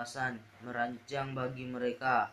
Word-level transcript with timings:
Hasan 0.00 0.40
merancang 0.64 1.36
bagi 1.36 1.68
mereka 1.68 2.32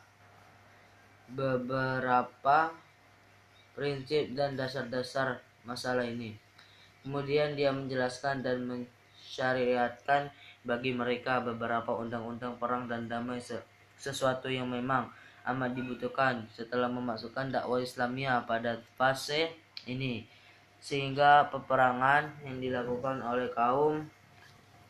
beberapa 1.28 2.72
prinsip 3.76 4.32
dan 4.32 4.56
dasar-dasar 4.56 5.44
masalah 5.68 6.08
ini. 6.08 6.32
Kemudian 7.04 7.60
dia 7.60 7.76
menjelaskan 7.76 8.40
dan 8.40 8.64
mensyariatkan 8.64 10.32
bagi 10.64 10.96
mereka 10.96 11.44
beberapa 11.44 11.92
undang-undang 11.92 12.56
perang 12.56 12.88
dan 12.88 13.12
damai 13.12 13.44
sesuatu 14.00 14.48
yang 14.48 14.72
memang 14.72 15.12
amat 15.44 15.76
dibutuhkan 15.76 16.48
setelah 16.56 16.88
memasukkan 16.88 17.52
dakwah 17.52 17.84
Islamia 17.84 18.48
pada 18.48 18.80
fase 18.96 19.52
ini 19.84 20.24
sehingga 20.80 21.52
peperangan 21.52 22.48
yang 22.48 22.64
dilakukan 22.64 23.20
oleh 23.20 23.52
kaum 23.52 24.08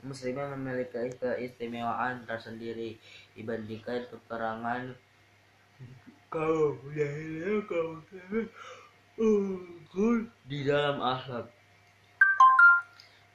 muslimin 0.05 0.53
memiliki 0.57 1.17
keistimewaan 1.17 2.25
tersendiri 2.29 2.97
dibandingkan 3.33 4.05
peperangan 4.13 4.93
kaum 6.27 6.77
jahiliyah 6.93 7.63
kaum 7.65 8.03
di 10.45 10.59
dalam 10.61 11.01
akhlak. 11.01 11.49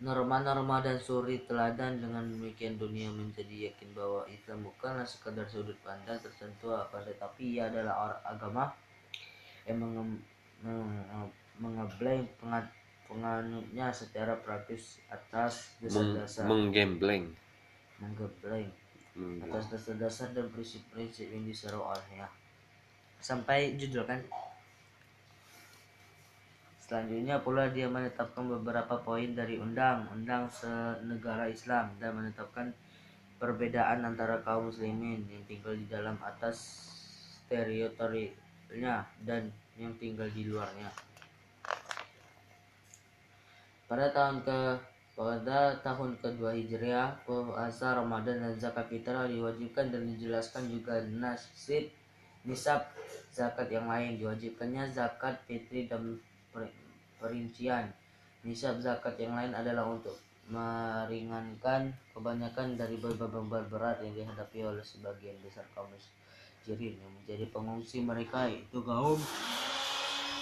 Norma-norma 0.03 0.83
dan 0.83 0.99
suri 0.99 1.47
teladan 1.47 2.03
dengan 2.03 2.27
demikian 2.27 2.75
dunia 2.75 3.07
menjadi 3.15 3.71
yakin 3.71 3.95
bahwa 3.95 4.27
Islam 4.27 4.67
bukanlah 4.67 5.07
sekadar 5.07 5.47
sudut 5.47 5.79
pandang 5.87 6.19
tertentu 6.19 6.75
apa 6.75 7.07
tetapi 7.07 7.59
ia 7.59 7.71
adalah 7.71 8.19
agama 8.27 8.75
yang 9.63 9.79
mengebleng 11.63 12.27
penganutnya 13.13 13.93
secara 13.93 14.41
praktis 14.41 14.97
atas 15.13 15.77
dasar-dasar 15.85 16.49
menggembleng 16.49 17.37
menggembleng 18.01 18.73
atas 19.45 19.69
dasar-dasar 19.69 20.33
dan 20.33 20.49
prinsip-prinsip 20.49 21.29
yang 21.29 21.45
diseru 21.45 21.85
olehnya 21.85 22.33
sampai 23.23 23.79
judul 23.79 24.03
kan? 24.03 24.19
Selanjutnya 26.83 27.41
pula 27.41 27.71
dia 27.73 27.89
menetapkan 27.89 28.45
beberapa 28.45 29.01
poin 29.01 29.33
dari 29.33 29.57
undang-undang 29.57 30.51
senegara 30.51 31.49
Islam 31.49 31.89
dan 31.97 32.19
menetapkan 32.19 32.69
perbedaan 33.41 34.05
antara 34.05 34.43
kaum 34.45 34.69
muslimin 34.69 35.25
yang 35.31 35.41
tinggal 35.49 35.73
di 35.73 35.87
dalam 35.89 36.19
atas 36.21 36.85
teritorinya 37.49 39.07
dan 39.25 39.49
yang 39.79 39.95
tinggal 39.97 40.29
di 40.37 40.45
luarnya. 40.51 41.12
Pada 43.93 44.09
tahun 44.09 44.41
ke 44.41 44.59
pada 45.13 45.77
tahun 45.85 46.17
kedua 46.17 46.57
Hijriah, 46.57 47.13
puasa 47.29 47.93
Ramadan 47.93 48.41
dan 48.41 48.57
zakat 48.57 48.89
fitrah 48.89 49.29
diwajibkan 49.29 49.93
dan 49.93 50.09
dijelaskan 50.09 50.65
juga 50.73 50.97
nasib 51.13 51.93
nisab 52.49 52.89
zakat 53.37 53.69
yang 53.69 53.85
lain 53.93 54.17
diwajibkannya 54.17 54.89
zakat 54.89 55.37
fitri 55.45 55.93
dan 55.93 56.17
perincian. 57.21 57.93
Nisab 58.49 58.81
zakat 58.81 59.21
yang 59.21 59.37
lain 59.37 59.53
adalah 59.53 59.85
untuk 59.85 60.17
meringankan 60.49 61.93
kebanyakan 62.17 62.81
dari 62.81 62.97
beban 62.97 63.69
berat 63.69 64.01
yang 64.01 64.17
dihadapi 64.17 64.73
oleh 64.73 64.81
sebagian 64.81 65.37
besar 65.45 65.69
kaum 65.77 65.93
muslimin 65.93 66.97
yang 66.97 67.13
menjadi 67.13 67.45
pengungsi 67.53 68.01
mereka 68.01 68.49
itu 68.49 68.81
kaum 68.81 69.21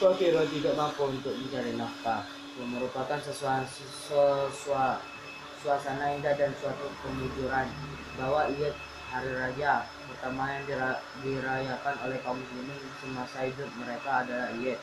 fakir 0.01 0.33
tidak 0.33 0.75
mampu 0.81 1.13
untuk 1.13 1.37
mencari 1.37 1.77
nafkah 1.77 2.25
merupakan 2.61 3.21
sesuatu, 3.21 4.49
suasana 5.61 6.17
indah 6.17 6.33
dan 6.41 6.57
suatu 6.57 6.89
kemujuran 7.05 7.69
bahwa 8.17 8.49
ia 8.49 8.73
hari 9.13 9.29
raya 9.37 9.85
pertama 10.09 10.57
yang 10.57 10.65
dirayakan 11.21 11.95
oleh 12.05 12.17
kaum 12.25 12.41
muslimin 12.41 12.81
semasa 12.97 13.45
hidup 13.45 13.69
mereka 13.77 14.25
adalah 14.25 14.49
Iyad 14.57 14.81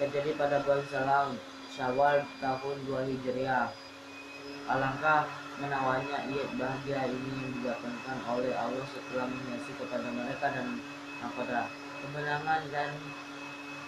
terjadi 0.00 0.30
pada 0.40 0.64
bulan 0.64 0.84
Salam 0.88 1.28
Syawal 1.68 2.24
tahun 2.40 2.76
2 2.88 3.04
Hijriah. 3.04 3.68
Alangkah 4.68 5.28
menawarnya 5.60 6.28
iat 6.28 6.50
bahagia 6.56 7.08
ini 7.08 7.30
yang 7.36 7.50
didatangkan 7.60 8.18
oleh 8.32 8.52
Allah 8.56 8.84
setelah 8.88 9.28
mengasih 9.28 9.76
kepada 9.76 10.08
mereka 10.12 10.46
dan 10.56 10.80
kepada 11.20 11.68
kemenangan 12.00 12.62
dan 12.72 12.90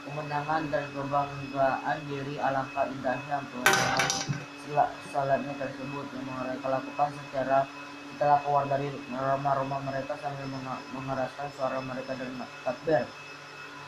kemenangan 0.06 0.62
dan 0.72 0.84
kebanggaan 0.96 1.98
diri 2.08 2.34
alangkah 2.40 2.88
indahnya 2.88 3.36
pemenangan 3.52 4.10
salatnya 5.10 5.54
tersebut 5.58 6.06
yang 6.14 6.26
mereka 6.30 6.66
lakukan 6.70 7.10
secara 7.18 7.66
setelah 8.14 8.38
keluar 8.44 8.64
dari 8.68 8.92
rumah-rumah 9.10 9.80
mereka 9.80 10.12
sambil 10.20 10.46
mengeraskan 10.92 11.48
suara 11.56 11.80
mereka 11.80 12.12
dan 12.14 12.36
takbir. 12.62 13.04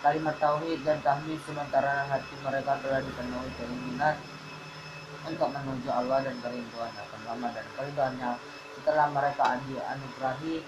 Kalimat 0.02 0.34
tauhid 0.42 0.82
dan 0.82 0.98
tahmid 1.04 1.38
sementara 1.46 2.10
hati 2.10 2.34
mereka 2.42 2.74
telah 2.82 2.98
dipenuhi 3.04 3.50
keinginan 3.54 4.16
untuk 5.22 5.48
menuju 5.54 5.88
Allah 5.92 6.26
dan 6.26 6.34
kerinduan 6.42 6.90
akan 6.90 7.20
lama 7.22 7.48
dan 7.54 7.66
kerinduannya 7.78 8.30
setelah 8.74 9.06
mereka 9.14 9.42
anugerahi 9.62 10.64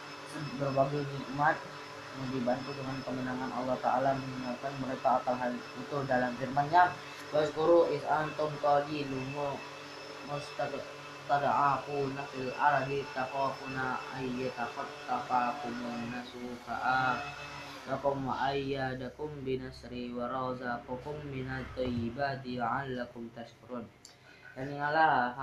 berbagai 0.60 1.02
nikmat 1.02 1.58
yang 2.14 2.30
dibantu 2.30 2.70
dengan 2.78 2.94
kemenangan 3.02 3.50
Allah 3.50 3.74
Ta'ala 3.82 4.14
mengingatkan 4.14 4.70
mereka 4.78 5.18
akan 5.18 5.34
hal 5.34 5.50
itu 5.58 5.98
dalam 6.06 6.30
firman-Nya. 6.38 6.94
Waskuru 7.34 7.90
is 7.90 8.06
antum 8.06 8.54
qalilumu 8.62 9.58
mustada'afuna 10.30 12.22
fil 12.30 12.54
ardi 12.54 13.02
taqafuna 13.10 13.98
ayyatafattafakumun 14.14 16.14
nasufa'a 16.14 17.18
lakum 17.90 18.30
wa 18.30 18.54
ayyadakum 18.54 19.34
binasri 19.42 20.14
wa 20.14 20.30
razaqakum 20.30 21.18
minat 21.28 21.66
thayyibati 21.74 22.62
la'allakum 22.62 23.26
tashkurun. 23.34 23.82
Dan 24.54 24.70
ingatlah 24.70 25.34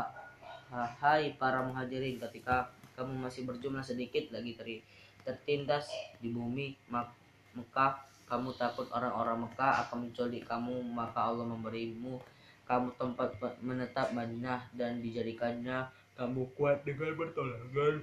hai 0.72 1.36
para 1.36 1.68
muhajirin 1.68 2.16
ketika 2.16 2.72
kamu 2.96 3.28
masih 3.28 3.44
berjumlah 3.44 3.84
sedikit 3.84 4.32
lagi 4.32 4.56
teri 4.56 4.80
tertindas 5.24 5.88
di 6.20 6.34
bumi 6.34 6.78
Mekah. 6.90 7.94
Kamu 8.28 8.56
takut 8.56 8.88
orang-orang 8.96 9.44
Mekah 9.44 9.88
akan 9.88 10.08
menculik 10.08 10.48
kamu 10.48 10.80
maka 10.88 11.32
Allah 11.32 11.44
memberimu 11.44 12.16
kamu 12.64 12.96
tempat 12.96 13.36
menetap 13.60 14.16
Madinah 14.16 14.72
dan 14.72 15.04
dijadikannya 15.04 15.92
kamu 16.16 16.48
kuat 16.56 16.88
dengan 16.88 17.20
pertolongan 17.20 18.00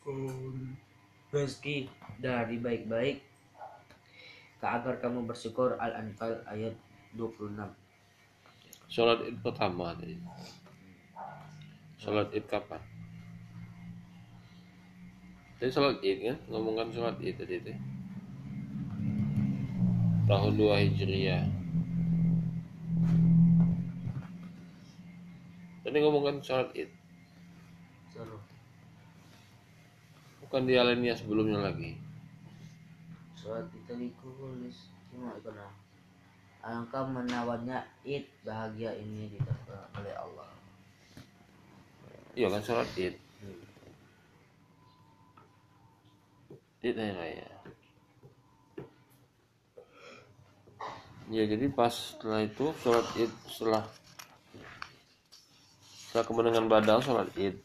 kaum 0.00 0.72
rezeki 1.28 1.92
dari 2.22 2.56
baik-baik 2.56 3.20
agar 4.64 4.96
kamu 4.96 5.28
bersyukur. 5.28 5.76
Al-Anfal 5.76 6.40
ayat 6.48 6.72
26 7.12 7.52
Sholat 8.88 9.20
id 9.28 9.36
pertama 9.44 9.92
Sholat 12.00 12.32
id 12.32 12.48
kapan? 12.48 12.93
Tadi 15.54 15.70
sholat 15.70 16.02
id 16.02 16.18
kan? 16.26 16.38
Ngomongkan 16.50 16.90
sholat 16.90 17.16
id 17.22 17.38
tadi 17.38 17.62
itu. 17.62 17.72
Tahun 20.26 20.52
2 20.58 20.82
Hijriah. 20.82 21.44
Tadi 25.86 25.96
ngomongkan 26.02 26.42
sholat 26.42 26.74
id. 26.74 26.90
Bukan 30.42 30.66
di 30.66 30.74
alinea 30.74 31.14
sebelumnya 31.14 31.62
lagi. 31.70 31.94
Sholat 33.38 33.70
kita 33.70 33.94
dikulis 33.94 34.90
cuma 35.14 35.38
karena 35.38 35.70
alangkah 36.66 37.06
menawarnya 37.06 37.86
id 38.02 38.26
bahagia 38.42 38.90
ini 38.98 39.30
didapat 39.38 39.86
oleh 40.02 40.14
Allah. 40.18 40.50
Iya 42.34 42.50
kan 42.50 42.62
sholat 42.62 42.90
id. 42.98 43.14
Id 43.14 43.73
hari 46.92 47.16
raya 47.16 47.48
ya. 51.32 51.42
Jadi 51.48 51.72
pas 51.72 51.88
setelah 51.88 52.44
itu 52.44 52.68
sholat 52.84 53.06
id 53.16 53.32
setelah 53.48 53.88
setelah 55.88 56.24
kemenangan 56.28 56.68
badal 56.68 57.00
sholat 57.00 57.28
id. 57.40 57.56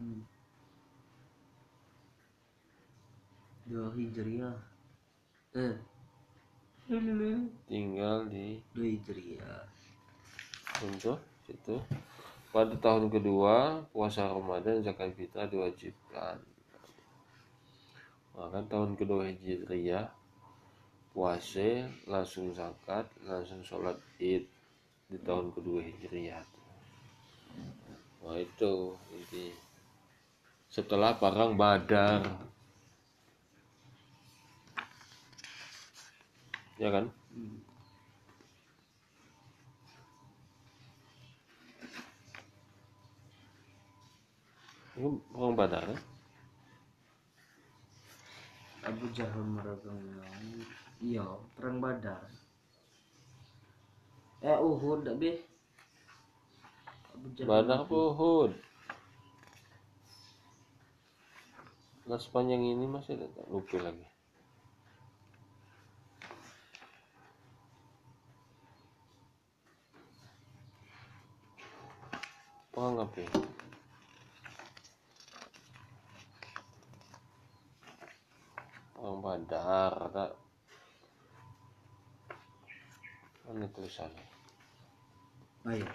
Hmm. 0.00 0.24
dua 3.68 3.92
hijriah. 3.92 4.56
Eh. 5.52 5.76
Tinggal 7.68 8.32
di 8.32 8.56
dua 8.72 8.86
hijriah. 8.88 9.62
Untuk 10.88 11.20
itu 11.52 11.76
pada 12.48 12.72
tahun 12.80 13.12
kedua 13.12 13.84
puasa 13.92 14.24
Ramadan 14.24 14.80
zakat 14.80 15.12
fitrah 15.12 15.44
diwajibkan 15.44 16.40
maka 18.38 18.62
tahun 18.70 18.94
kedua 18.94 19.26
hijriah 19.26 20.06
puasa 21.10 21.90
langsung 22.06 22.54
zakat 22.54 23.10
langsung 23.26 23.58
sholat 23.66 23.98
id 24.22 24.46
di 25.10 25.18
tahun 25.26 25.50
kedua 25.50 25.82
hijriah 25.82 26.46
nah 28.22 28.38
itu 28.38 28.94
inti 29.10 29.68
setelah 30.68 31.16
perang 31.16 31.56
Badar. 31.56 32.22
Ya 36.76 36.88
kan? 36.92 37.10
Perang 45.32 45.56
Badar 45.56 45.84
ya? 45.88 45.98
Abu 48.88 49.04
Jahal 49.12 49.44
meragang 49.44 50.00
iya 51.04 51.20
perang 51.52 51.76
Badar 51.76 52.24
eh 54.40 54.56
Uhud 54.56 55.04
be 55.20 55.44
Abu 57.12 57.28
Jahal 57.36 57.48
Badar 57.52 57.84
apa 57.84 57.92
Uhud? 57.92 58.52
Nah 62.08 62.16
sepanjang 62.16 62.64
ini 62.64 62.88
masih 62.88 63.20
tak 63.20 63.44
lupa 63.52 63.76
lagi. 63.84 64.08
Perang 72.72 72.96
apa 73.04 73.20
ya? 73.20 73.57
Perang 79.18 79.34
Badar 79.34 79.92
tak 80.14 80.30
Mana 83.50 83.66
tulisannya? 83.74 84.26
oh 85.66 85.74
iya 85.74 85.90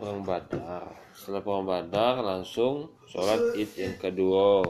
Perang 0.00 0.24
Badar. 0.24 0.96
Setelah 1.12 1.44
perang 1.44 1.68
Badar 1.68 2.24
langsung 2.24 2.88
sholat 3.04 3.52
id 3.52 3.68
yang 3.76 4.00
kedua. 4.00 4.64